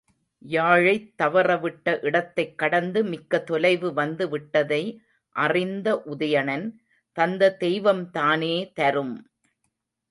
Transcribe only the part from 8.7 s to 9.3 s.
தரும்!